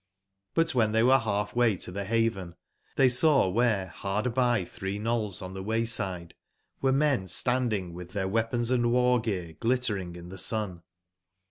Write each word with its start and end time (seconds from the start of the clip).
But 0.55 0.73
when 0.73 0.93
tbcy 0.93 1.05
were 1.05 1.19
half 1.19 1.53
/way 1.53 1.79
to 1.81 1.91
the 1.91 2.05
haven 2.05 2.55
tbey 2.97 3.11
saw 3.15 3.47
where 3.47 3.85
hard 3.89 4.33
by 4.33 4.65
three 4.65 4.97
knolls 4.97 5.43
on 5.43 5.53
the 5.53 5.61
way 5.61 5.83
/side 5.83 6.31
were 6.81 6.91
men 6.91 7.25
etandingwith 7.25 8.09
their 8.13 8.27
weapons 8.27 8.71
and 8.71 8.91
war/gear 8.91 9.57
glittering 9.59 10.15
in 10.15 10.29
the 10.29 10.39
sun. 10.39 10.81